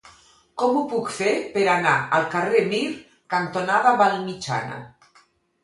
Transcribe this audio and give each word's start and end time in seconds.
Com 0.61 0.79
ho 0.79 0.85
puc 0.93 1.11
fer 1.17 1.33
per 1.57 1.65
anar 1.73 1.93
al 2.21 2.25
carrer 2.37 2.65
Mir 2.73 2.81
cantonada 3.37 3.95
Vallmitjana? 4.03 4.85